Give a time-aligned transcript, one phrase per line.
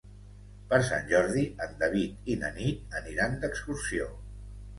[0.69, 4.11] Per Sant Jordi en David i na Nit aniran d'excursió.